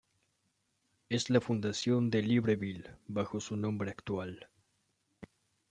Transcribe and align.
Es 1.09 1.29
la 1.29 1.39
fundación 1.41 2.09
de 2.09 2.23
Libreville 2.23 2.89
bajo 3.07 3.39
su 3.39 3.55
nombre 3.55 3.91
actual. 3.91 4.49